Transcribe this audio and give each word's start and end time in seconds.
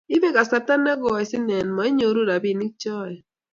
Ibe 0.15 0.29
kasarta 0.35 0.73
ne 0.83 0.93
goi 1.01 1.25
sinen 1.29 1.67
muinyoru 1.75 2.21
robinik 2.29 2.73
choe 2.81 3.11